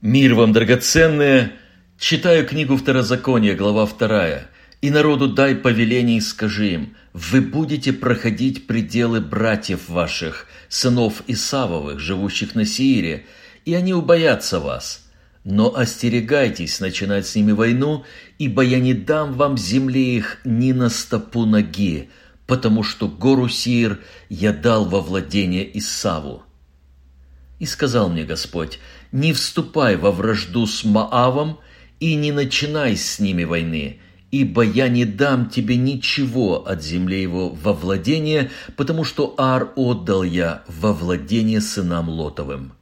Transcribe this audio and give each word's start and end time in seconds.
Мир 0.00 0.34
вам, 0.36 0.52
драгоценные! 0.52 1.54
Читаю 1.98 2.46
книгу 2.46 2.76
Второзакония, 2.76 3.56
глава 3.56 3.84
вторая. 3.84 4.46
«И 4.80 4.90
народу 4.90 5.26
дай 5.26 5.56
повеление 5.56 6.18
и 6.18 6.20
скажи 6.20 6.74
им, 6.74 6.96
вы 7.12 7.40
будете 7.40 7.92
проходить 7.92 8.68
пределы 8.68 9.20
братьев 9.20 9.88
ваших, 9.88 10.46
сынов 10.68 11.24
Исавовых, 11.26 11.98
живущих 11.98 12.54
на 12.54 12.64
Сиире, 12.64 13.26
и 13.64 13.74
они 13.74 13.92
убоятся 13.92 14.60
вас. 14.60 15.04
Но 15.42 15.74
остерегайтесь 15.74 16.78
начинать 16.78 17.26
с 17.26 17.34
ними 17.34 17.50
войну, 17.50 18.04
ибо 18.38 18.62
я 18.62 18.78
не 18.78 18.94
дам 18.94 19.32
вам 19.32 19.58
земли 19.58 20.14
их 20.16 20.38
ни 20.44 20.70
на 20.70 20.90
стопу 20.90 21.44
ноги, 21.44 22.08
потому 22.46 22.84
что 22.84 23.08
гору 23.08 23.48
Сиир 23.48 23.98
я 24.28 24.52
дал 24.52 24.84
во 24.84 25.00
владение 25.00 25.76
Исаву». 25.76 26.44
И 27.58 27.66
сказал 27.66 28.08
мне 28.08 28.24
Господь, 28.24 28.78
не 29.12 29.32
вступай 29.32 29.96
во 29.96 30.10
вражду 30.10 30.66
с 30.66 30.84
Маавом 30.84 31.58
и 32.00 32.14
не 32.14 32.32
начинай 32.32 32.96
с 32.96 33.18
ними 33.18 33.44
войны, 33.44 34.00
ибо 34.30 34.62
я 34.62 34.88
не 34.88 35.04
дам 35.04 35.48
тебе 35.48 35.76
ничего 35.76 36.66
от 36.66 36.82
земли 36.82 37.20
его 37.20 37.48
во 37.48 37.72
владение, 37.72 38.50
потому 38.76 39.04
что 39.04 39.34
Ар 39.38 39.72
отдал 39.76 40.22
я 40.22 40.62
во 40.68 40.92
владение 40.92 41.60
сынам 41.60 42.08
Лотовым. 42.08 42.72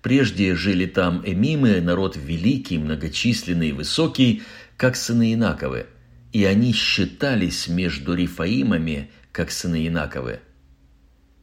Прежде 0.00 0.54
жили 0.54 0.86
там 0.86 1.22
эмимы, 1.24 1.80
народ 1.80 2.16
великий, 2.16 2.78
многочисленный 2.78 3.68
и 3.68 3.72
высокий, 3.72 4.42
как 4.76 4.96
сыны 4.96 5.34
Инаковы, 5.34 5.86
и 6.32 6.44
они 6.44 6.72
считались 6.72 7.68
между 7.68 8.14
Рифаимами, 8.14 9.10
как 9.32 9.50
сыны 9.50 9.86
Инаковы 9.86 10.40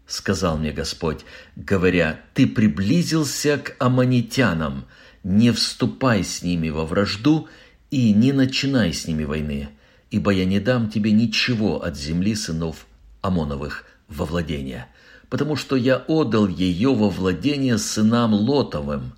сказал 0.10 0.58
мне 0.58 0.72
Господь, 0.72 1.20
говоря, 1.56 2.20
«Ты 2.34 2.48
приблизился 2.48 3.58
к 3.58 3.76
аммонитянам, 3.80 4.86
не 5.24 5.52
вступай 5.52 6.24
с 6.24 6.42
ними 6.42 6.70
во 6.70 6.86
вражду 6.86 7.48
и 7.92 8.12
не 8.14 8.34
начинай 8.34 8.92
с 8.92 9.08
ними 9.08 9.24
войны, 9.24 9.70
ибо 10.10 10.32
я 10.32 10.46
не 10.46 10.60
дам 10.60 10.90
тебе 10.90 11.12
ничего 11.12 11.84
от 11.84 11.98
земли 11.98 12.36
сынов 12.36 12.88
Амоновых 13.22 13.86
во 14.08 14.26
владение, 14.26 14.88
потому 15.30 15.56
что 15.56 15.76
я 15.76 15.98
отдал 15.98 16.48
ее 16.48 16.94
во 16.96 17.10
владение 17.10 17.78
сынам 17.78 18.34
Лотовым, 18.34 19.14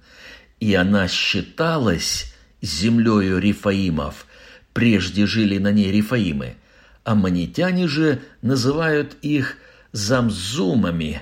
и 0.60 0.74
она 0.74 1.08
считалась 1.08 2.34
землею 2.62 3.40
Рифаимов, 3.40 4.26
прежде 4.74 5.26
жили 5.26 5.58
на 5.58 5.72
ней 5.72 5.92
Рифаимы. 5.92 6.56
Аммонитяне 7.04 7.88
же 7.88 8.22
называют 8.42 9.16
их– 9.22 9.56
замзумами, 9.92 11.22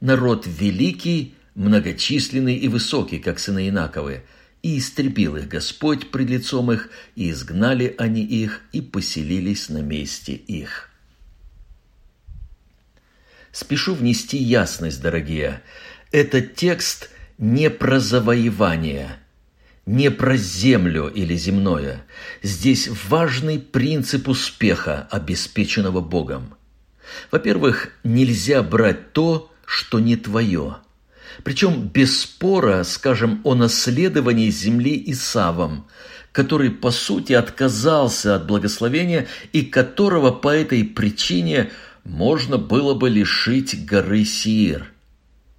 народ 0.00 0.46
великий, 0.46 1.34
многочисленный 1.54 2.56
и 2.56 2.68
высокий, 2.68 3.18
как 3.18 3.38
сыны 3.38 3.68
Инаковы, 3.68 4.22
и 4.62 4.78
истребил 4.78 5.36
их 5.36 5.48
Господь 5.48 6.10
пред 6.10 6.28
лицом 6.28 6.70
их, 6.70 6.90
и 7.16 7.30
изгнали 7.30 7.94
они 7.98 8.22
их, 8.22 8.62
и 8.72 8.80
поселились 8.80 9.68
на 9.68 9.78
месте 9.78 10.34
их. 10.34 10.90
Спешу 13.52 13.94
внести 13.94 14.36
ясность, 14.36 15.00
дорогие. 15.00 15.62
Этот 16.12 16.54
текст 16.54 17.10
не 17.38 17.70
про 17.70 17.98
завоевание, 17.98 19.16
не 19.86 20.10
про 20.10 20.36
землю 20.36 21.08
или 21.08 21.34
земное. 21.34 22.04
Здесь 22.42 22.88
важный 23.08 23.58
принцип 23.58 24.28
успеха, 24.28 25.08
обеспеченного 25.10 26.00
Богом– 26.00 26.54
во-первых, 27.30 27.90
нельзя 28.04 28.62
брать 28.62 29.12
то, 29.12 29.50
что 29.64 30.00
не 30.00 30.16
твое. 30.16 30.76
Причем 31.44 31.88
без 31.88 32.20
спора, 32.20 32.82
скажем, 32.84 33.40
о 33.44 33.54
наследовании 33.54 34.50
земли 34.50 35.02
Исавом, 35.06 35.86
который, 36.32 36.70
по 36.70 36.90
сути, 36.90 37.32
отказался 37.32 38.34
от 38.34 38.46
благословения 38.46 39.26
и 39.52 39.62
которого 39.62 40.30
по 40.32 40.48
этой 40.48 40.84
причине 40.84 41.70
можно 42.04 42.58
было 42.58 42.94
бы 42.94 43.08
лишить 43.08 43.86
горы 43.86 44.24
Сиир. 44.24 44.92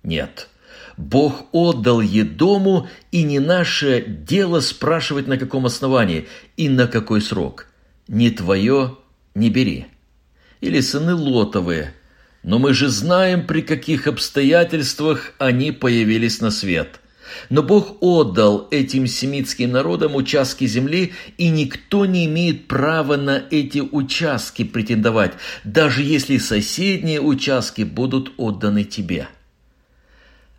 Нет, 0.03 0.50
Бог 0.97 1.46
отдал 1.52 2.02
Едому, 2.02 2.88
и 3.12 3.24
не 3.24 3.40
наше 3.40 4.03
дело 4.06 4.59
спрашивать, 4.59 5.28
на 5.28 5.38
каком 5.38 5.66
основании 5.66 6.28
и 6.58 6.70
на 6.70 6.88
какой 6.88 7.22
срок. 7.22 7.68
Не 8.08 8.30
твое– 8.30 8.97
не 9.36 9.50
бери 9.50 9.88
или 10.62 10.80
сыны 10.80 11.16
Лотовые, 11.16 11.94
но 12.44 12.60
мы 12.60 12.74
же 12.74 12.90
знаем, 12.90 13.46
при 13.46 13.62
каких 13.62 14.08
обстоятельствах 14.08 15.34
они 15.38 15.72
появились 15.72 16.40
на 16.40 16.52
свет. 16.52 17.00
Но 17.50 17.64
Бог 17.64 17.98
отдал 18.02 18.68
этим 18.72 19.08
семитским 19.08 19.72
народам 19.72 20.16
участки 20.16 20.66
земли, 20.66 21.14
и 21.38 21.50
никто 21.50 22.06
не 22.06 22.26
имеет 22.26 22.68
права 22.68 23.16
на 23.16 23.42
эти 23.50 23.80
участки 23.80 24.64
претендовать, 24.64 25.34
даже 25.64 26.04
если 26.04 26.38
соседние 26.38 27.22
участки 27.22 27.84
будут 27.84 28.34
отданы 28.38 28.84
тебе. 28.84 29.28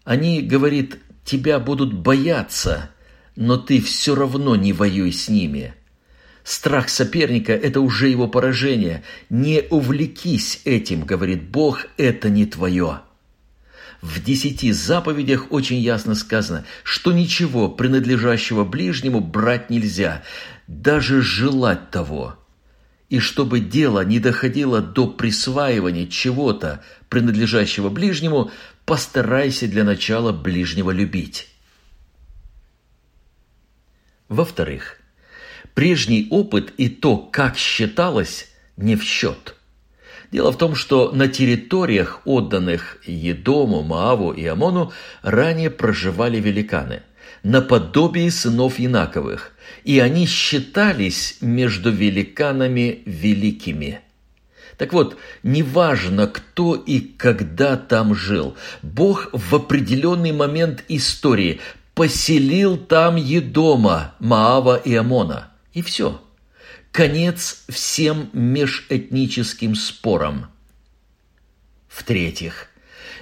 Они, 0.04 0.40
говорит, 0.40 0.98
тебя 1.24 1.60
будут 1.60 1.92
бояться, 1.92 2.90
но 3.36 3.58
ты 3.58 3.80
все 3.80 4.14
равно 4.14 4.56
не 4.56 4.72
воюй 4.72 5.12
с 5.12 5.28
ними– 5.28 5.74
Страх 6.44 6.88
соперника– 6.88 7.52
это 7.52 7.80
уже 7.80 8.08
его 8.08 8.26
поражение. 8.26 9.04
Не 9.30 9.62
увлекись 9.70 10.60
этим, 10.64 11.02
говорит 11.02 11.44
Бог, 11.44 11.86
это 11.96 12.30
не 12.30 12.46
твое. 12.46 13.00
В 14.00 14.22
десяти 14.22 14.72
заповедях 14.72 15.52
очень 15.52 15.78
ясно 15.78 16.16
сказано, 16.16 16.64
что 16.82 17.12
ничего 17.12 17.68
принадлежащего 17.68 18.64
ближнему 18.64 19.20
брать 19.20 19.70
нельзя, 19.70 20.24
даже 20.66 21.22
желать 21.22 21.90
того. 21.90 22.36
И 23.08 23.20
чтобы 23.20 23.60
дело 23.60 24.04
не 24.04 24.18
доходило 24.18 24.80
до 24.80 25.06
присваивания 25.06 26.08
чего-то, 26.08 26.82
принадлежащего 27.08 27.90
ближнему, 27.90 28.50
постарайся 28.84 29.68
для 29.68 29.84
начала 29.84 30.32
ближнего 30.32 30.90
любить. 30.90 31.48
Во-вторых, 34.28 35.01
Прежний 35.74 36.26
опыт 36.30 36.74
и 36.76 36.88
то, 36.88 37.16
как 37.16 37.56
считалось, 37.56 38.48
не 38.76 38.96
в 38.96 39.02
счет. 39.02 39.56
Дело 40.30 40.50
в 40.50 40.58
том, 40.58 40.74
что 40.74 41.12
на 41.12 41.28
территориях, 41.28 42.22
отданных 42.24 42.98
Едому, 43.06 43.82
Мааву 43.82 44.32
и 44.32 44.46
Амону, 44.46 44.92
ранее 45.22 45.70
проживали 45.70 46.40
великаны, 46.40 47.02
наподобие 47.42 48.30
сынов 48.30 48.78
Янаковых, 48.78 49.52
и 49.84 49.98
они 49.98 50.26
считались 50.26 51.38
между 51.40 51.90
великанами 51.90 53.02
великими. 53.04 54.00
Так 54.78 54.94
вот, 54.94 55.16
неважно, 55.42 56.26
кто 56.26 56.74
и 56.74 57.00
когда 57.00 57.76
там 57.76 58.14
жил, 58.14 58.56
Бог 58.82 59.28
в 59.32 59.54
определенный 59.54 60.32
момент 60.32 60.82
истории 60.88 61.60
поселил 61.94 62.78
там 62.78 63.16
Едома, 63.16 64.14
Маава 64.18 64.76
и 64.76 64.94
Амона– 64.94 65.48
и 65.72 65.82
все. 65.82 66.20
Конец 66.90 67.64
всем 67.68 68.28
межэтническим 68.32 69.74
спорам. 69.74 70.46
В-третьих, 71.88 72.68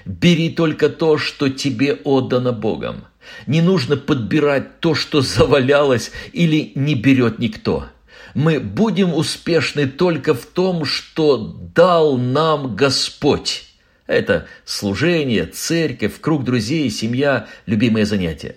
бери 0.05 0.51
только 0.51 0.89
то, 0.89 1.19
что 1.19 1.49
тебе 1.49 1.95
отдано 1.95 2.53
Богом. 2.53 3.05
Не 3.47 3.63
нужно 3.63 3.97
подбирать 3.97 4.81
то, 4.81 4.95
что 4.95 5.21
завалялось 5.21 6.11
или 6.33 6.73
не 6.75 6.95
берет 6.95 7.39
никто. 7.39 7.87
Мы 8.35 8.61
будем 8.61 9.15
успешны 9.15 9.87
только 9.87 10.35
в 10.35 10.47
том, 10.47 10.85
что 10.85 11.37
дал 11.37 12.17
нам 12.17 12.77
Господь. 12.77 13.67
Это 14.07 14.47
служение, 14.65 15.47
церковь, 15.47 16.21
круг 16.21 16.45
друзей, 16.45 16.91
семья, 16.91 17.49
любимые 17.67 18.07
занятия. 18.07 18.57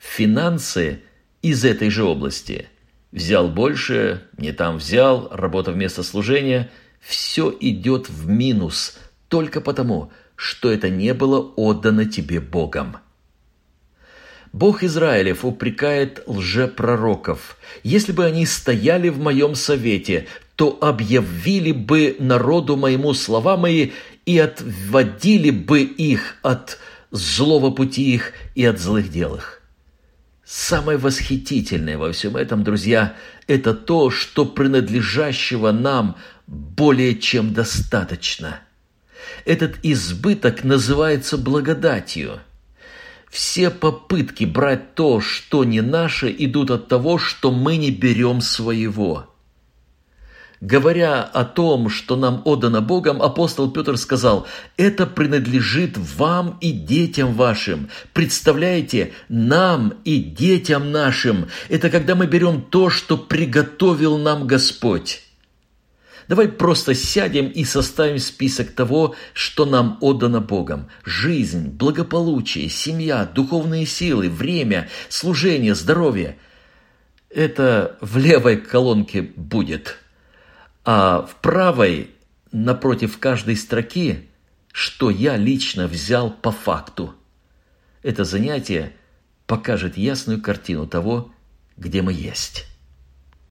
Финансы 0.00 1.02
из 1.42 1.64
этой 1.64 1.90
же 1.90 2.02
области– 2.02 2.66
Взял 3.12 3.48
больше, 3.48 4.22
не 4.36 4.52
там 4.52 4.76
взял, 4.78 5.28
работа 5.30 5.72
вместо 5.72 6.02
служения. 6.02 6.70
Все 7.00 7.54
идет 7.60 8.08
в 8.10 8.28
минус 8.28 8.98
только 9.28 9.60
потому, 9.60 10.12
что 10.36 10.70
это 10.70 10.90
не 10.90 11.14
было 11.14 11.40
отдано 11.56 12.04
тебе 12.04 12.40
Богом. 12.40 12.98
Бог 14.52 14.82
Израилев 14.82 15.44
упрекает 15.44 16.22
лжепророков. 16.26 17.58
Если 17.82 18.12
бы 18.12 18.24
они 18.24 18.46
стояли 18.46 19.08
в 19.08 19.18
моем 19.18 19.54
совете, 19.54 20.26
то 20.56 20.76
объявили 20.80 21.72
бы 21.72 22.16
народу 22.18 22.76
моему 22.76 23.14
слова 23.14 23.56
мои 23.56 23.92
и 24.26 24.38
отводили 24.38 25.50
бы 25.50 25.82
их 25.82 26.36
от 26.42 26.78
злого 27.10 27.70
пути 27.70 28.14
их 28.14 28.32
и 28.54 28.64
от 28.64 28.78
злых 28.78 29.10
дел 29.10 29.36
их. 29.36 29.62
Самое 30.50 30.96
восхитительное 30.96 31.98
во 31.98 32.10
всем 32.10 32.34
этом, 32.34 32.64
друзья, 32.64 33.14
это 33.46 33.74
то, 33.74 34.08
что 34.08 34.46
принадлежащего 34.46 35.72
нам 35.72 36.16
более 36.46 37.18
чем 37.18 37.52
достаточно. 37.52 38.60
Этот 39.44 39.76
избыток 39.82 40.64
называется 40.64 41.36
благодатью. 41.36 42.40
все 43.28 43.68
попытки 43.68 44.46
брать 44.46 44.94
то, 44.94 45.20
что 45.20 45.64
не 45.64 45.82
наше, 45.82 46.34
идут 46.38 46.70
от 46.70 46.88
того, 46.88 47.18
что 47.18 47.52
мы 47.52 47.76
не 47.76 47.90
берем 47.90 48.40
своего. 48.40 49.26
Говоря 50.60 51.22
о 51.22 51.44
том, 51.44 51.88
что 51.88 52.16
нам 52.16 52.42
отдано 52.44 52.80
Богом, 52.80 53.22
апостол 53.22 53.70
Петр 53.70 53.96
сказал, 53.96 54.48
«Это 54.76 55.06
принадлежит 55.06 55.96
вам 55.96 56.58
и 56.60 56.72
детям 56.72 57.34
вашим». 57.34 57.90
Представляете, 58.12 59.12
нам 59.28 59.94
и 60.04 60.18
детям 60.18 60.90
нашим. 60.90 61.46
Это 61.68 61.90
когда 61.90 62.16
мы 62.16 62.26
берем 62.26 62.60
то, 62.60 62.90
что 62.90 63.16
приготовил 63.16 64.18
нам 64.18 64.48
Господь. 64.48 65.22
Давай 66.26 66.48
просто 66.48 66.92
сядем 66.92 67.46
и 67.46 67.64
составим 67.64 68.18
список 68.18 68.72
того, 68.72 69.14
что 69.34 69.64
нам 69.64 69.96
отдано 70.00 70.40
Богом. 70.40 70.88
Жизнь, 71.04 71.68
благополучие, 71.68 72.68
семья, 72.68 73.24
духовные 73.32 73.86
силы, 73.86 74.28
время, 74.28 74.88
служение, 75.08 75.76
здоровье. 75.76 76.36
Это 77.30 77.96
в 78.00 78.18
левой 78.18 78.56
колонке 78.56 79.22
будет– 79.22 79.98
а 80.90 81.20
в 81.20 81.34
правой, 81.42 82.12
напротив 82.50 83.18
каждой 83.18 83.56
строки, 83.56 84.30
что 84.72 85.10
я 85.10 85.36
лично 85.36 85.86
взял 85.86 86.30
по 86.30 86.50
факту. 86.50 87.14
Это 88.02 88.24
занятие 88.24 88.94
покажет 89.46 89.98
ясную 89.98 90.40
картину 90.40 90.86
того, 90.86 91.30
где 91.76 92.00
мы 92.00 92.14
есть. 92.14 92.64